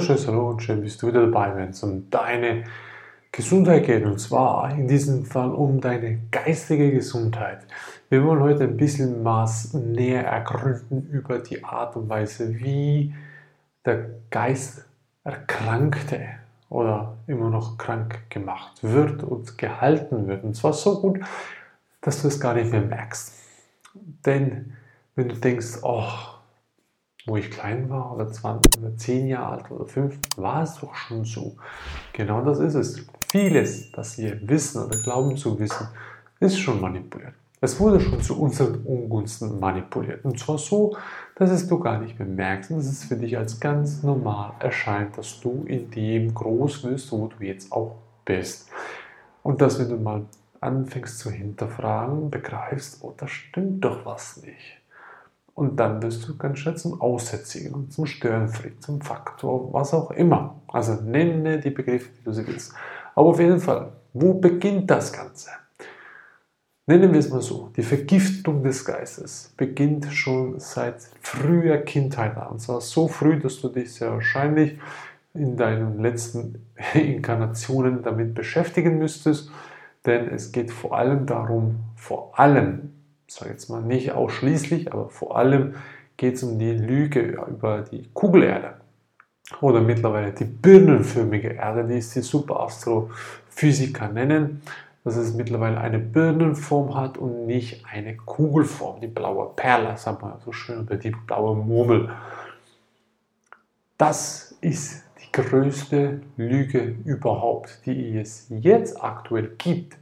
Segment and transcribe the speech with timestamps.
[0.00, 2.64] wunderschönes Hallo und schön bist du wieder dabei, wenn es um deine
[3.30, 4.02] Gesundheit geht.
[4.06, 7.66] Und zwar in diesem Fall um deine geistige Gesundheit.
[8.08, 13.14] Wir wollen heute ein bisschen was näher ergründen über die Art und Weise, wie
[13.84, 14.86] der Geist
[15.22, 16.28] Erkrankte
[16.70, 20.44] oder immer noch krank gemacht wird und gehalten wird.
[20.44, 21.20] Und zwar so gut,
[22.00, 23.34] dass du es gar nicht mehr merkst.
[24.24, 24.72] Denn
[25.14, 26.08] wenn du denkst, oh,
[27.26, 30.94] wo ich klein war oder 20 oder 10 Jahre alt oder 5, war es doch
[30.94, 31.56] schon so.
[32.12, 33.06] Genau das ist es.
[33.30, 35.88] Vieles, das wir wissen oder glauben zu wissen,
[36.40, 37.34] ist schon manipuliert.
[37.62, 40.24] Es wurde schon zu unseren Ungunsten manipuliert.
[40.24, 40.96] Und zwar so,
[41.34, 45.18] dass es du gar nicht bemerkst und dass es für dich als ganz normal erscheint,
[45.18, 48.70] dass du in dem groß wirst, wo du jetzt auch bist.
[49.42, 50.24] Und dass, wenn du mal
[50.60, 54.79] anfängst zu hinterfragen, begreifst, oh, da stimmt doch was nicht.
[55.54, 60.56] Und dann wirst du ganz schnell zum Aussätzigen zum Störenfried, zum Faktor, was auch immer.
[60.68, 62.72] Also nenne die Begriffe, die du sie willst.
[63.14, 65.50] Aber auf jeden Fall, wo beginnt das Ganze?
[66.86, 72.48] Nennen wir es mal so, die Vergiftung des Geistes beginnt schon seit früher Kindheit an.
[72.52, 74.78] Und zwar so früh, dass du dich sehr wahrscheinlich
[75.34, 79.50] in deinen letzten Inkarnationen damit beschäftigen müsstest.
[80.06, 82.92] Denn es geht vor allem darum, vor allem
[83.32, 85.74] sage jetzt mal nicht ausschließlich, aber vor allem
[86.16, 88.74] geht es um die Lüge über die Kugelerde
[89.60, 94.62] oder mittlerweile die birnenförmige Erde, die es die Superastrophysiker nennen,
[95.04, 100.38] dass es mittlerweile eine Birnenform hat und nicht eine Kugelform, die blaue Perle, sagt man
[100.44, 102.10] so schön, oder die blaue Murmel.
[103.96, 109.96] Das ist die größte Lüge überhaupt, die es jetzt aktuell gibt.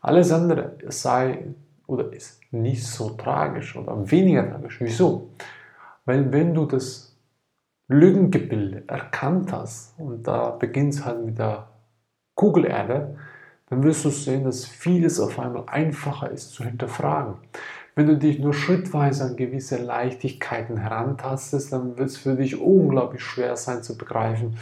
[0.00, 1.44] Alles andere sei
[1.92, 4.80] oder ist nicht so tragisch oder weniger tragisch.
[4.80, 5.30] Wieso?
[6.04, 7.16] Weil wenn du das
[7.88, 11.68] Lügengebilde erkannt hast und da beginnt es halt mit der
[12.34, 13.16] Kugelerde,
[13.68, 17.34] dann wirst du sehen, dass vieles auf einmal einfacher ist zu hinterfragen.
[17.94, 23.22] Wenn du dich nur schrittweise an gewisse Leichtigkeiten herantastest, dann wird es für dich unglaublich
[23.22, 24.56] schwer sein zu begreifen,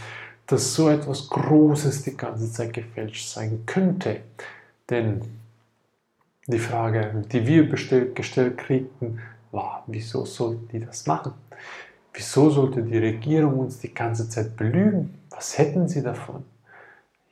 [0.46, 4.20] dass so etwas Großes die ganze Zeit gefälscht sein könnte.
[4.90, 5.20] Denn
[6.46, 9.20] die Frage, die wir bestellt, gestellt kriegten,
[9.52, 11.32] war, wieso sollten die das machen?
[12.12, 15.14] Wieso sollte die Regierung uns die ganze Zeit belügen?
[15.30, 16.44] Was hätten sie davon?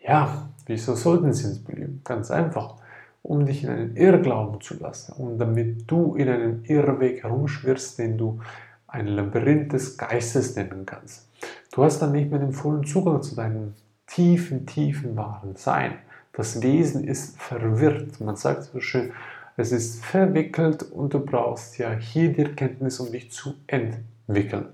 [0.00, 2.00] Ja, wieso sollten sie uns belügen?
[2.04, 2.76] Ganz einfach,
[3.22, 8.16] um dich in einen Irrglauben zu lassen und damit du in einem Irrweg herumschwirrst, den
[8.18, 8.40] du
[8.86, 11.28] ein Labyrinth des Geistes nennen kannst.
[11.72, 13.74] Du hast dann nicht mehr den vollen Zugang zu deinem
[14.06, 15.98] tiefen, tiefen wahren Sein.
[16.38, 18.20] Das Wesen ist verwirrt.
[18.20, 19.10] Man sagt so schön,
[19.56, 24.66] es ist verwickelt und du brauchst ja hier die Erkenntnis, um dich zu entwickeln,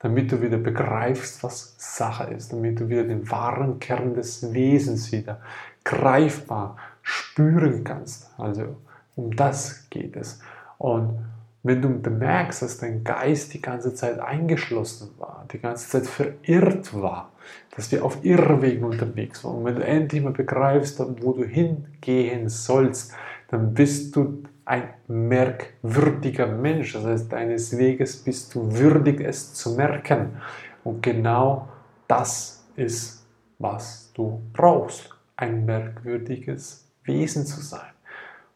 [0.00, 5.12] damit du wieder begreifst, was Sache ist, damit du wieder den wahren Kern des Wesens
[5.12, 5.40] wieder
[5.84, 8.28] greifbar spüren kannst.
[8.36, 8.74] Also
[9.14, 10.40] um das geht es.
[10.76, 11.20] Und
[11.62, 16.92] wenn du bemerkst, dass dein Geist die ganze Zeit eingeschlossen war, die ganze Zeit verirrt
[17.00, 17.32] war,
[17.76, 22.48] dass wir auf Irrwegen unterwegs waren, und wenn du endlich mal begreifst, wo du hingehen
[22.48, 23.14] sollst,
[23.48, 26.92] dann bist du ein merkwürdiger Mensch.
[26.94, 30.36] Das heißt, deines Weges bist du würdig, es zu merken.
[30.84, 31.68] Und genau
[32.08, 33.26] das ist,
[33.58, 35.10] was du brauchst.
[35.36, 37.90] Ein merkwürdiges Wesen zu sein.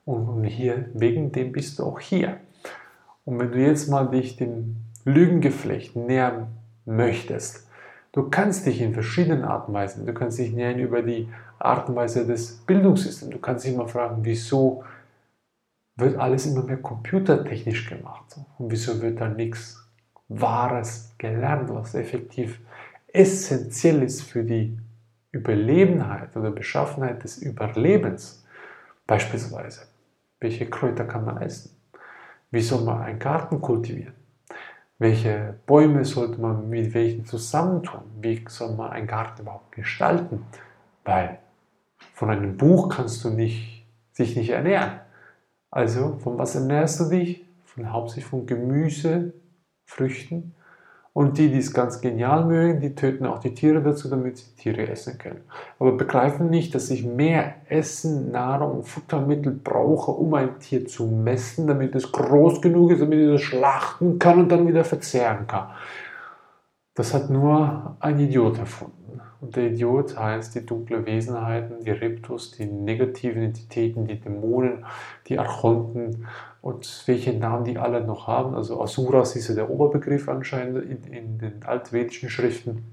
[0.05, 2.39] Und hier, wegen dem bist du auch hier.
[3.27, 6.47] Und wenn du jetzt mal dich dem Lügengeflecht nähern
[6.85, 7.69] möchtest,
[8.13, 11.29] du kannst dich in verschiedenen Arten Weisen, du kannst dich nähern über die
[11.59, 14.85] Art und Weise des Bildungssystems, du kannst dich mal fragen, wieso
[15.97, 19.85] wird alles immer mehr computertechnisch gemacht und wieso wird da nichts
[20.29, 22.61] Wahres gelernt, was effektiv
[23.09, 24.79] essentiell ist für die
[25.33, 28.45] Überlebenheit oder Beschaffenheit des Überlebens.
[29.07, 29.83] Beispielsweise,
[30.39, 31.76] welche Kräuter kann man essen?
[32.57, 34.15] Wie soll man einen Garten kultivieren?
[34.99, 38.01] Welche Bäume sollte man mit welchen zusammentun?
[38.23, 40.47] Wie soll man einen Garten überhaupt gestalten?
[41.05, 41.39] Weil
[42.15, 45.01] von einem Buch kannst du nicht, sich nicht ernähren.
[45.71, 47.45] Also von was ernährst du dich?
[47.67, 49.35] Von, hauptsächlich von Gemüse,
[49.85, 50.55] Früchten
[51.17, 54.55] und die, die es ganz genial mögen, die töten auch die Tiere dazu, damit sie
[54.55, 55.41] Tiere essen können.
[55.79, 61.69] Aber begreifen nicht, dass ich mehr Essen, Nahrung Futtermittel brauche, um ein Tier zu messen,
[61.69, 65.69] damit es groß genug ist, damit ich es schlachten kann und dann wieder verzehren kann.
[66.95, 69.23] Das hat nur ein Idiot erfunden.
[69.55, 74.85] Der Idiot heißt die dunkle Wesenheiten, die Reptus, die negativen Entitäten, die Dämonen,
[75.29, 76.27] die Archonten
[76.63, 78.55] und welche Namen die alle noch haben.
[78.55, 82.85] Also Asuras ist ja der Oberbegriff anscheinend in, in den altvedischen Schriften.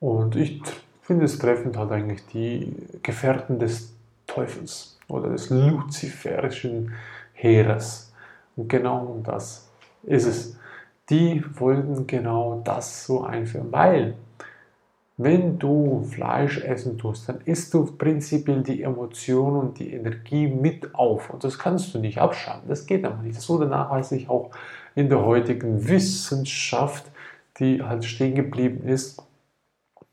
[0.00, 0.62] Und ich
[1.02, 3.94] finde es treffend halt eigentlich die Gefährten des
[4.26, 6.92] Teufels oder des luziferischen
[7.32, 8.12] Heeres.
[8.56, 9.70] Und genau das
[10.02, 10.58] ist es.
[11.10, 14.14] Die wollten genau das so einführen, weil
[15.16, 20.94] wenn du Fleisch essen tust, dann isst du prinzipiell die Emotion und die Energie mit
[20.94, 21.30] auf.
[21.30, 22.68] Und das kannst du nicht abschalten.
[22.68, 23.36] Das geht aber nicht.
[23.36, 24.50] Das wurde nachweislich auch
[24.96, 27.04] in der heutigen Wissenschaft,
[27.58, 29.22] die halt stehen geblieben ist,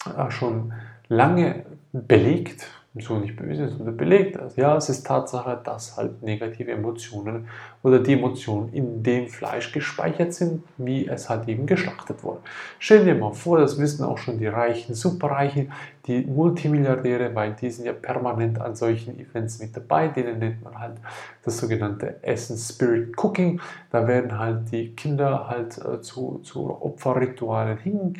[0.05, 0.73] äh, schon
[1.07, 4.57] lange belegt so nicht böse, sondern belegt das.
[4.57, 7.47] Ja, es ist Tatsache, dass halt negative Emotionen
[7.83, 12.41] oder die Emotionen in dem Fleisch gespeichert sind, wie es halt eben geschlachtet wurde.
[12.79, 15.71] Stell dir mal vor, das wissen auch schon die Reichen, Superreichen,
[16.05, 20.77] die Multimilliardäre, weil die sind ja permanent an solchen Events mit dabei, denen nennt man
[20.77, 20.97] halt
[21.43, 23.61] das sogenannte Essen Spirit Cooking.
[23.89, 28.15] Da werden halt die Kinder halt äh, zu, zu Opferritualen hin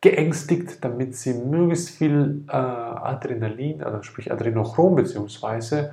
[0.00, 5.92] geängstigt, damit sie möglichst viel äh, Adrenalin, also sprich Adrenochrom beziehungsweise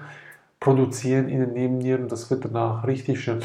[0.59, 2.07] produzieren in den Nebennieren.
[2.07, 3.39] Das wird danach richtig schön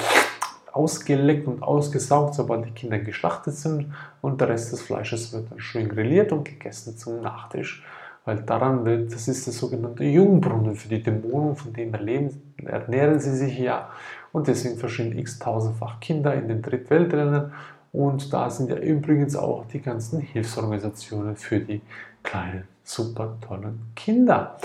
[0.72, 5.60] ausgeleckt und ausgesaugt, sobald die Kinder geschlachtet sind und der Rest des Fleisches wird dann
[5.60, 7.84] schön grilliert und gegessen zum Nachtisch.
[8.24, 13.18] Weil daran wird, das ist der sogenannte Jungbrunnen für die Dämonen, von dem erleben, ernähren
[13.20, 13.88] sie sich ja.
[14.32, 17.52] Und deswegen verschwinden x tausendfach Kinder in den Drittweltländern
[17.92, 21.80] und da sind ja übrigens auch die ganzen Hilfsorganisationen für die
[22.22, 24.56] kleinen, super tollen Kinder.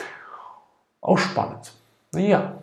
[1.02, 1.74] Auch spannend.
[2.12, 2.54] Naja,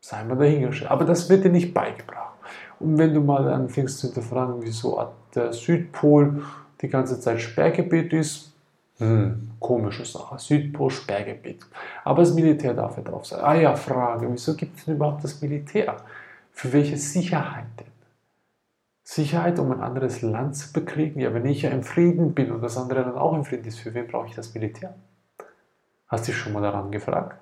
[0.00, 0.90] sei mal dahingestellt.
[0.90, 2.34] Aber das wird dir nicht beigebracht.
[2.80, 5.04] Und wenn du mal anfängst zu hinterfragen, wieso
[5.34, 6.42] der Südpol
[6.80, 8.52] die ganze Zeit Sperrgebiet ist,
[8.98, 10.38] hm, komische Sache.
[10.38, 11.64] Südpol Sperrgebiet.
[12.04, 13.40] Aber das Militär darf ja drauf sein.
[13.40, 15.96] Ah ja, Frage, wieso gibt es denn überhaupt das Militär?
[16.52, 17.97] Für welche Sicherheit denn?
[19.10, 21.20] Sicherheit, um ein anderes Land zu bekriegen?
[21.20, 23.78] Ja, wenn ich ja im Frieden bin und das andere dann auch im Frieden ist,
[23.78, 24.94] für wen brauche ich das Militär?
[26.08, 27.38] Hast du dich schon mal daran gefragt?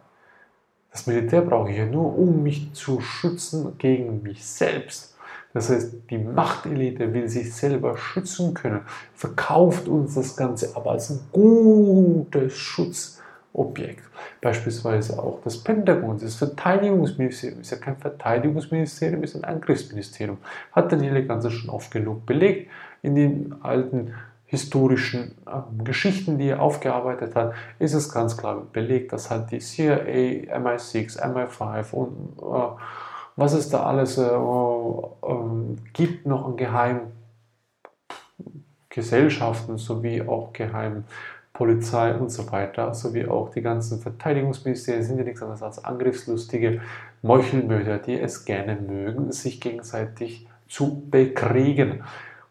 [0.93, 5.17] Das Militär brauche ich ja nur, um mich zu schützen gegen mich selbst.
[5.55, 8.83] Das heißt, die Machtelite will sich selber schützen können,
[9.15, 13.16] verkauft uns das Ganze aber als ein gutes Schutz
[13.56, 14.03] Objekt.
[14.41, 20.38] Beispielsweise auch das Pentagon, das Verteidigungsministerium ist ja kein Verteidigungsministerium, ist ein Angriffsministerium.
[20.73, 22.70] Hat Daniele Ganze schon oft genug belegt
[23.03, 24.12] in den alten
[24.47, 29.59] historischen äh, Geschichten, die er aufgearbeitet hat, ist es ganz klar belegt, dass halt die
[29.59, 32.81] CIA, MI6, MI5 und äh,
[33.35, 37.12] was es da alles äh, ähm, gibt, noch an geheimen
[38.88, 41.05] Gesellschaften sowie auch geheimen
[41.56, 46.82] Polizei und so weiter, sowie auch die ganzen Verteidigungsministerien sind ja nichts anderes als angriffslustige
[47.23, 52.03] Meuchelmörder, die es gerne mögen, sich gegenseitig zu bekriegen.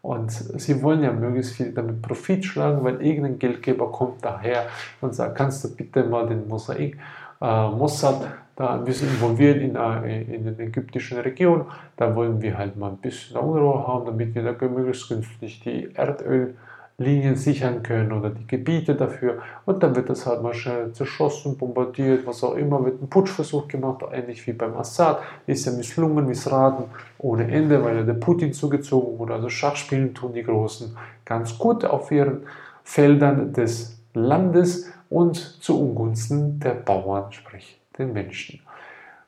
[0.01, 4.67] Und sie wollen ja möglichst viel damit Profit schlagen, weil irgendein Geldgeber kommt daher
[5.01, 6.97] und sagt, kannst du bitte mal den Mosaik,
[7.41, 11.65] äh, Mossad da ein bisschen involviert in, äh, in den ägyptischen Region.
[11.97, 15.93] Da wollen wir halt mal ein bisschen Unruhe haben, damit wir da möglichst günstig die
[15.93, 16.55] Erdöl
[16.97, 19.39] Linien sichern können oder die Gebiete dafür.
[19.65, 23.67] Und dann wird das halt mal schnell zerschossen, bombardiert, was auch immer, wird ein Putschversuch
[23.67, 25.19] gemacht, ähnlich wie beim Assad.
[25.45, 26.85] Ist ja misslungen, missraten,
[27.17, 29.33] ohne Ende, weil ja der Putin zugezogen wurde.
[29.33, 32.43] Also Schachspielen tun die Großen ganz gut auf ihren
[32.83, 38.61] Feldern des Landes und zu Ungunsten der Bauern, sprich den Menschen.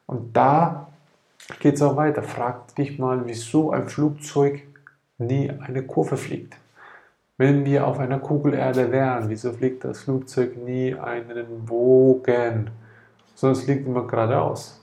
[0.05, 0.87] Und da
[1.59, 2.23] geht es auch weiter.
[2.23, 4.61] Frag dich mal, wieso ein Flugzeug
[5.17, 6.55] nie eine Kurve fliegt.
[7.39, 12.71] Wenn wir auf einer Kugelerde wären, wieso fliegt das Flugzeug nie einen Bogen?
[13.35, 14.81] Sondern es fliegt immer geradeaus.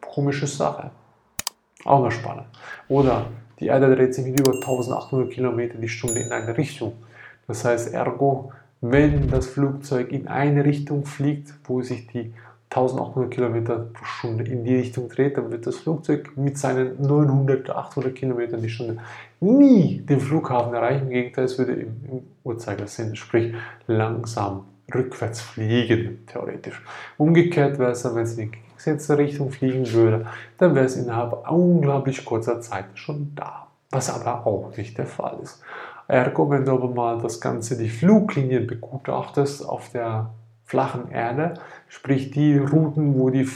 [0.00, 0.90] Komische Sache.
[1.84, 2.46] Auch noch spannend.
[2.88, 3.26] Oder
[3.60, 6.94] die Erde dreht sich mit über 1800 Kilometer die Stunde in eine Richtung.
[7.46, 12.34] Das heißt, ergo, wenn das Flugzeug in eine Richtung fliegt, wo sich die
[12.74, 17.68] 1800 Kilometer pro Stunde in die Richtung dreht, dann wird das Flugzeug mit seinen 900,
[17.68, 18.96] 800 Kilometern die Stunde
[19.40, 21.04] nie den Flughafen erreichen.
[21.04, 23.54] Im Gegenteil, es würde im, im Uhrzeigersinn, sprich
[23.86, 24.64] langsam
[24.94, 26.82] rückwärts fliegen, theoretisch.
[27.18, 30.26] Umgekehrt wäre es dann, wenn es in die gesetzte Richtung fliegen würde,
[30.58, 33.66] dann wäre es innerhalb unglaublich kurzer Zeit schon da.
[33.90, 35.62] Was aber auch nicht der Fall ist.
[36.08, 40.30] Ergo, wenn du aber mal das Ganze, die Fluglinien begutachtest auf der
[40.72, 41.52] flachen Erde,
[41.86, 43.46] sprich die Routen, wo die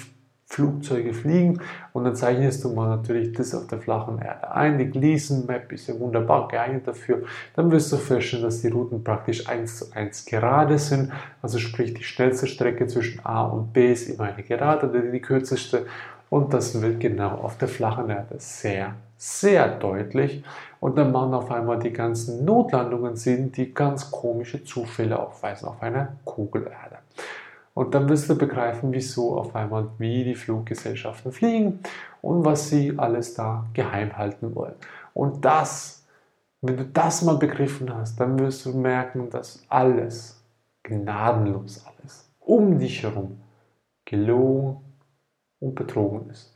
[0.48, 1.60] Flugzeuge fliegen
[1.94, 4.76] und dann zeichnest du mal natürlich das auf der flachen Erde ein.
[4.78, 7.22] Die Gleason Map ist ja wunderbar geeignet dafür.
[7.54, 11.10] Dann wirst du feststellen, dass die Routen praktisch eins zu eins gerade sind.
[11.40, 15.86] Also sprich die schnellste Strecke zwischen A und B ist immer eine gerade, die kürzeste
[16.28, 20.44] Und das wird genau auf der flachen Erde sehr, sehr deutlich.
[20.80, 25.82] Und dann machen auf einmal die ganzen Notlandungen Sinn, die ganz komische Zufälle aufweisen auf
[25.82, 27.05] einer Kugelerde.
[27.76, 31.80] Und dann wirst du begreifen, wieso auf einmal wie die Fluggesellschaften fliegen
[32.22, 34.76] und was sie alles da geheim halten wollen.
[35.12, 36.06] Und das,
[36.62, 40.42] wenn du das mal begriffen hast, dann wirst du merken, dass alles,
[40.84, 43.42] gnadenlos alles, um dich herum
[44.06, 44.78] gelogen
[45.60, 46.54] und betrogen ist.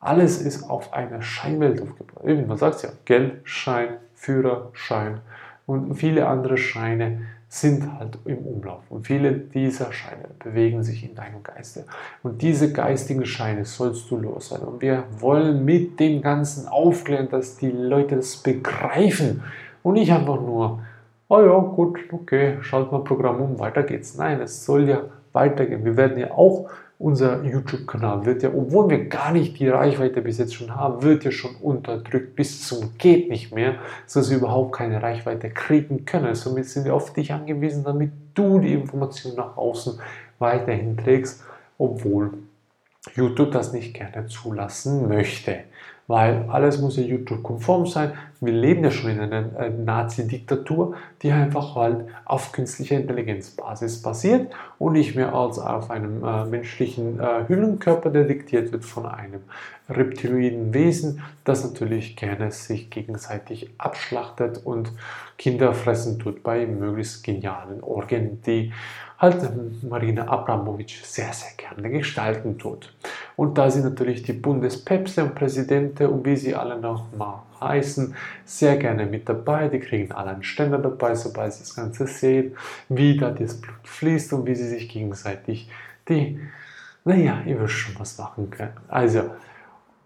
[0.00, 2.24] Alles ist auf einer Scheinwelt aufgebaut.
[2.24, 5.20] Man sagt ja, Geldschein, Führerschein
[5.64, 8.82] und viele andere Scheine sind halt im Umlauf.
[8.90, 11.84] Und viele dieser Scheine bewegen sich in deinem Geiste.
[12.22, 14.66] Und diese geistigen Scheine sollst du loswerden.
[14.66, 19.42] Und wir wollen mit dem Ganzen aufklären, dass die Leute das begreifen.
[19.82, 20.80] Und nicht einfach nur,
[21.28, 24.16] oh ja, gut, okay, schalt mal Programm um, weiter geht's.
[24.16, 25.84] Nein, es soll ja weitergehen.
[25.84, 30.38] Wir werden ja auch unser YouTube-Kanal wird ja, obwohl wir gar nicht die Reichweite bis
[30.38, 33.76] jetzt schon haben, wird ja schon unterdrückt bis zum geht nicht mehr,
[34.06, 36.34] sodass wir überhaupt keine Reichweite kriegen können.
[36.34, 39.98] Somit sind wir auf dich angewiesen, damit du die Information nach außen
[40.38, 41.44] weiterhin trägst,
[41.78, 42.32] obwohl
[43.14, 45.64] YouTube das nicht gerne zulassen möchte
[46.06, 48.12] weil alles muss ja YouTube-konform sein.
[48.40, 54.52] Wir leben ja schon in einer äh, Nazi-Diktatur, die einfach halt auf künstlicher Intelligenzbasis basiert
[54.78, 59.40] und nicht mehr als auf einem äh, menschlichen äh, Hüllenkörper, der diktiert wird von einem
[59.88, 64.92] reptiloiden Wesen, das natürlich gerne sich gegenseitig abschlachtet und
[65.38, 68.72] Kinder fressen tut bei möglichst genialen Organen, die
[69.18, 72.94] halt Marina Abramovic sehr, sehr gerne gestalten tut.
[73.36, 78.14] Und da sie natürlich die Bundespäpste und Präsidente und wie sie alle noch mal heißen,
[78.44, 79.68] sehr gerne mit dabei.
[79.68, 82.56] Die kriegen alle einen Ständer dabei, sobald sie das Ganze sehen,
[82.88, 85.70] wie da das Blut fließt und wie sie sich gegenseitig
[86.08, 86.38] die,
[87.04, 88.76] naja, ihr wisst schon was machen können.
[88.88, 89.30] Also,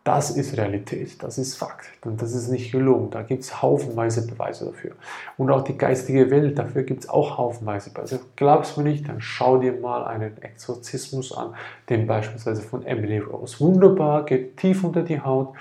[0.04, 3.10] das ist Realität, das ist Fakt und das ist nicht gelogen.
[3.10, 4.92] Da gibt es haufenweise Beweise dafür.
[5.36, 8.20] Und auch die geistige Welt, dafür gibt es auch haufenweise Beweise.
[8.34, 11.54] Glaubst du mir nicht, dann schau dir mal einen Exorzismus an,
[11.90, 13.60] den beispielsweise von Emily Rose.
[13.60, 15.54] Wunderbar, geht tief unter die Haut,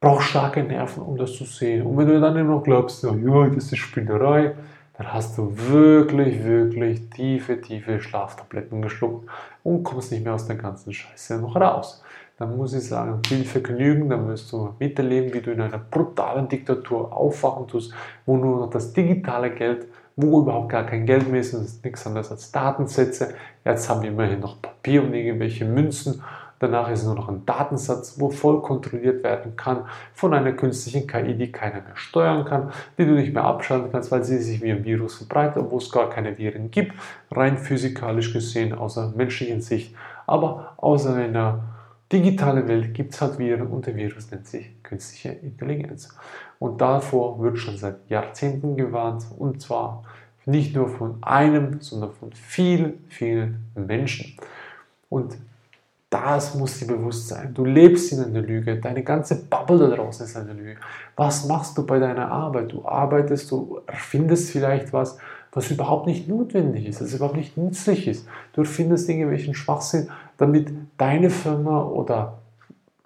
[0.00, 1.86] braucht starke Nerven, um das zu sehen.
[1.86, 4.56] Und wenn du dann immer noch glaubst, ja, das ist Spinnerei,
[4.98, 9.28] dann hast du wirklich, wirklich tiefe, tiefe Schlaftabletten geschluckt
[9.62, 12.02] und kommst nicht mehr aus der ganzen Scheiße noch raus
[12.38, 16.48] dann muss ich sagen, viel Vergnügen, dann wirst du miterleben, wie du in einer brutalen
[16.48, 17.94] Diktatur aufwachen tust,
[18.26, 21.74] wo nur noch das digitale Geld, wo überhaupt gar kein Geld mehr ist, und es
[21.74, 23.34] ist nichts anderes als Datensätze.
[23.64, 26.22] Jetzt haben wir immerhin noch Papier und irgendwelche Münzen.
[26.58, 31.34] Danach ist nur noch ein Datensatz, wo voll kontrolliert werden kann von einer künstlichen KI,
[31.34, 34.72] die keiner mehr steuern kann, die du nicht mehr abschalten kannst, weil sie sich wie
[34.72, 36.94] ein Virus verbreitet, obwohl es gar keine Viren gibt,
[37.30, 39.94] rein physikalisch gesehen, außer menschlichen Sicht,
[40.26, 41.60] aber außer einer
[42.12, 46.08] digitale Welt gibt es halt Viren und der Virus nennt sich künstliche Intelligenz.
[46.58, 50.04] Und davor wird schon seit Jahrzehnten gewarnt und zwar
[50.44, 54.36] nicht nur von einem, sondern von vielen, vielen Menschen.
[55.08, 55.36] Und
[56.08, 57.52] das muss dir bewusst sein.
[57.52, 58.76] Du lebst in einer Lüge.
[58.76, 60.76] Deine ganze Bubble da draußen ist eine Lüge.
[61.16, 62.72] Was machst du bei deiner Arbeit?
[62.72, 65.18] Du arbeitest, du erfindest vielleicht was,
[65.52, 68.28] was überhaupt nicht notwendig ist, was überhaupt nicht nützlich ist.
[68.52, 70.08] Du erfindest irgendwelchen Schwachsinn,
[70.38, 72.38] damit deine Firma oder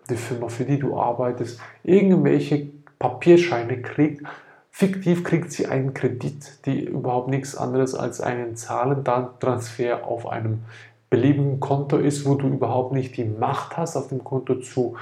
[0.09, 2.69] die Firma, für die du arbeitest, irgendwelche
[2.99, 4.23] Papierscheine kriegt.
[4.71, 10.61] Fiktiv kriegt sie einen Kredit, die überhaupt nichts anderes als einen Zahlentransfer auf einem
[11.09, 14.97] beliebigen Konto ist, wo du überhaupt nicht die Macht hast, auf dem Konto zu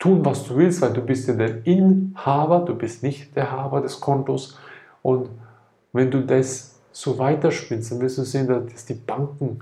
[0.00, 3.80] tun, was du willst, weil du bist ja der Inhaber, du bist nicht der Haber
[3.82, 4.58] des Kontos.
[5.02, 5.28] Und
[5.92, 9.60] wenn du das so weiterspinnst, dann wirst du sehen, dass die Banken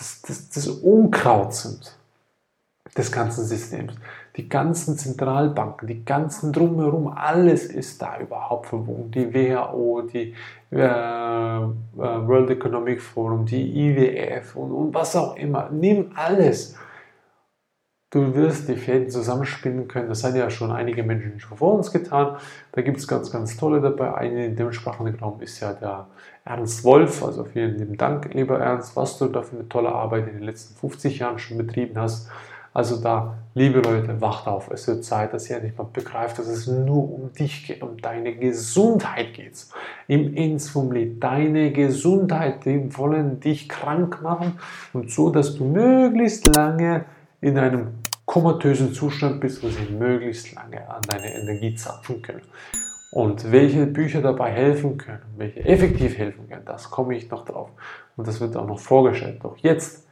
[0.00, 1.94] das, das, das Unkraut sind
[2.96, 3.92] des ganzen Systems.
[4.36, 9.10] Die ganzen Zentralbanken, die ganzen drumherum, alles ist da überhaupt verwoben.
[9.10, 10.34] Die WHO, die
[10.72, 15.68] äh, äh, World Economic Forum, die IWF und, und was auch immer.
[15.70, 16.76] Nimm alles.
[18.12, 20.08] Du wirst die Fäden zusammenspinnen können.
[20.08, 22.38] Das haben ja schon einige Menschen schon vor uns getan.
[22.72, 24.12] Da gibt es ganz, ganz tolle dabei.
[24.14, 26.08] Eine in dem sprachlichen Raum ist ja der
[26.44, 27.22] Ernst Wolf.
[27.22, 30.42] Also vielen lieben Dank, lieber Ernst, was du da für eine tolle Arbeit in den
[30.42, 32.28] letzten 50 Jahren schon betrieben hast.
[32.72, 34.70] Also da, liebe Leute, wacht auf.
[34.72, 37.96] Es wird Zeit, dass ihr endlich mal begreift, dass es nur um dich geht, um
[37.96, 39.66] deine Gesundheit geht.
[40.08, 44.58] Im Enzfumli, deine Gesundheit, die wollen dich krank machen
[44.92, 47.04] und so, dass du möglichst lange
[47.40, 52.42] in einem komatösen Zustand bist, wo sie möglichst lange an deine Energie zapfen können.
[53.12, 57.70] Und welche Bücher dabei helfen können, welche effektiv helfen können, das komme ich noch drauf.
[58.16, 59.40] Und das wird auch noch vorgestellt.
[59.42, 60.06] Doch jetzt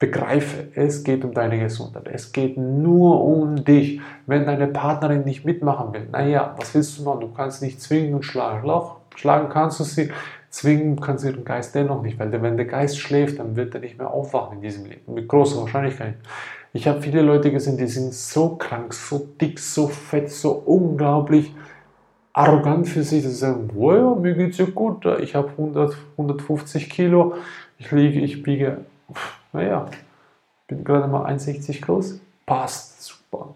[0.00, 2.08] Begreife, es geht um deine Gesundheit.
[2.08, 4.00] Es geht nur um dich.
[4.26, 7.20] Wenn deine Partnerin nicht mitmachen will, naja, was willst du machen?
[7.20, 8.68] Du kannst nicht zwingen und schlagen.
[9.14, 10.10] Schlagen kannst du sie,
[10.54, 13.80] zwingen kannst du ihren Geist dennoch nicht, weil wenn der Geist schläft, dann wird er
[13.80, 15.12] nicht mehr aufwachen in diesem Leben.
[15.12, 16.14] Mit großer Wahrscheinlichkeit.
[16.72, 21.52] Ich habe viele Leute gesehen, die sind so krank, so dick, so fett, so unglaublich
[22.32, 26.90] arrogant für sich, dass sie sagen, wow, mir geht's ja gut, ich habe 100, 150
[26.90, 27.34] Kilo,
[27.78, 28.78] ich liege, ich biege,
[29.52, 29.86] naja,
[30.66, 33.54] bin gerade mal 1,60 groß, passt, super.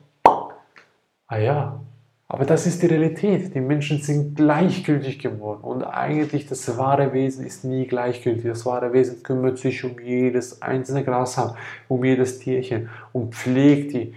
[1.26, 1.81] Ah ja,
[2.30, 3.54] aber das ist die Realität.
[3.54, 5.62] Die Menschen sind gleichgültig geworden.
[5.62, 8.44] Und eigentlich das wahre Wesen ist nie gleichgültig.
[8.44, 11.54] Das wahre Wesen kümmert sich um jedes einzelne Grashalm,
[11.88, 14.14] um jedes Tierchen und pflegt die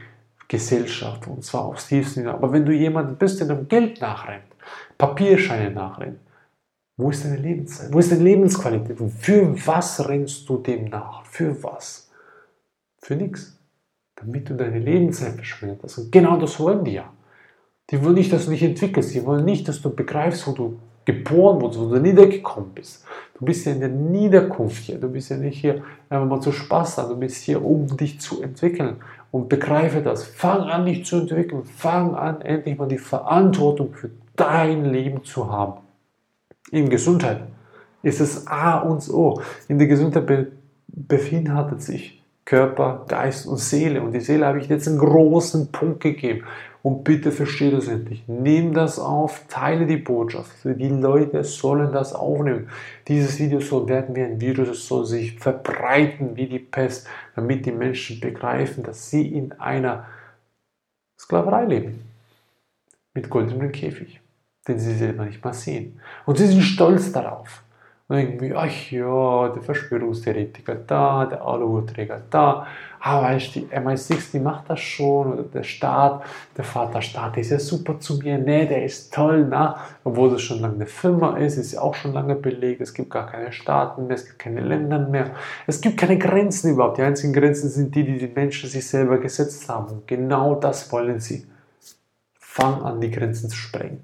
[0.49, 1.25] Gesellschaft.
[1.27, 2.29] Und zwar aufs tiefste.
[2.29, 4.43] Aber wenn du jemanden bist, der dem Geld nachrennt,
[4.97, 6.19] Papierscheine nachrennt,
[6.97, 7.93] wo ist deine Lebenszeit?
[7.93, 8.99] Wo ist deine Lebensqualität?
[8.99, 11.25] Und für was rennst du dem nach?
[11.25, 12.11] Für was?
[12.99, 13.57] Für nichts.
[14.15, 15.97] Damit du deine Lebenszeit verschwendest.
[15.97, 17.11] Und genau das wollen die ja.
[17.91, 19.13] Die wollen nicht, dass du dich entwickelst.
[19.13, 23.03] Die wollen nicht, dass du begreifst, wo du geboren wurdest, wo du niedergekommen bist.
[23.37, 24.97] Du bist ja in der Niederkunft hier.
[24.97, 27.07] Du bist ja nicht hier einfach mal zu Spaß da.
[27.07, 28.97] Du bist hier, um dich zu entwickeln.
[29.31, 30.23] Und begreife das.
[30.23, 31.63] Fang an, dich zu entwickeln.
[31.63, 35.81] Fang an, endlich mal die Verantwortung für dein Leben zu haben.
[36.71, 37.41] In Gesundheit
[38.03, 39.41] ist es A und O.
[39.67, 40.47] In der Gesundheit be
[40.93, 44.01] befindet sich Körper, Geist und Seele.
[44.01, 46.45] Und die Seele habe ich jetzt einen großen Punkt gegeben.
[46.83, 48.23] Und bitte verstehe das endlich.
[48.27, 50.51] Nimm das auf, teile die Botschaft.
[50.63, 52.69] Die Leute sollen das aufnehmen.
[53.07, 57.67] Dieses Video soll werden wie ein Virus, es soll sich verbreiten wie die Pest, damit
[57.67, 60.07] die Menschen begreifen, dass sie in einer
[61.19, 62.01] Sklaverei leben.
[63.13, 64.19] Mit goldenem Käfig,
[64.67, 65.99] den sie selber nicht mal sehen.
[66.25, 67.61] Und sie sind stolz darauf.
[68.11, 72.67] Und irgendwie, ach ja, der Verschwörungstheoretiker da, der Aluhuträger da,
[72.99, 76.21] ah, weißt du, die MI6, die macht das schon, oder der Staat,
[76.57, 80.59] der Vaterstaat ist ja super zu mir, ne, der ist toll, na, obwohl das schon
[80.59, 84.07] lange eine Firma ist, ist ja auch schon lange belegt, es gibt gar keine Staaten
[84.07, 85.31] mehr, es gibt keine Länder mehr,
[85.65, 89.19] es gibt keine Grenzen überhaupt, die einzigen Grenzen sind die, die die Menschen sich selber
[89.19, 91.47] gesetzt haben und genau das wollen sie.
[92.37, 94.03] Fang an, die Grenzen zu sprengen.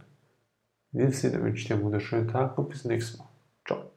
[0.93, 3.27] In diesem Sinne wünsche ich dir einen wunderschönen Tag und bis zum nächsten Mal.
[3.67, 3.96] Ciao.